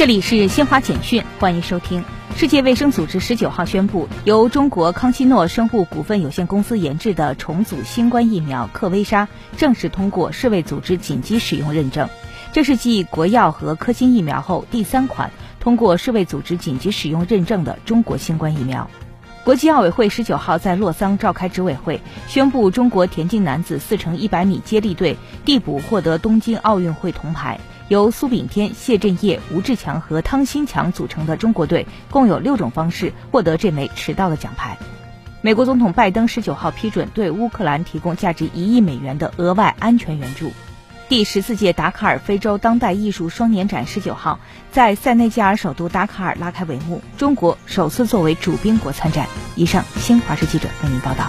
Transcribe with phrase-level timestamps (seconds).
[0.00, 2.02] 这里是新华简讯，欢迎收听。
[2.34, 9.28] 世界卫生组织十九号宣布，由中国康希诺生物股份有限公司研制的重组新冠疫苗克威莎
[9.58, 12.08] 正式通过世卫组织紧急使用认证。
[12.50, 18.88] 这是继国药和科兴疫苗后第三款通过世卫组织紧急使用认证的中国新冠疫苗。
[19.44, 27.60] 国际奥委会十九号在洛桑召开执委会，宣布中国田径男子四乘一百米接力队递补获得东京奥运会铜牌。
[27.90, 34.78] 由苏炳添、谢震业、吴志强和汤新强组成的中国队，共有六种方式获得这枚迟到的奖牌。
[35.40, 40.52] 美国总统拜登十九号批准对乌克兰提供价值一亿美元的额外安全援助。
[41.08, 44.38] 第十四届达喀尔非洲当代艺术双年展十九号
[44.70, 49.26] 在塞内加尔首都达喀尔拉开帷幕，中国首次作为主宾国参展。
[49.56, 51.28] 以上，新华社记者为您报道。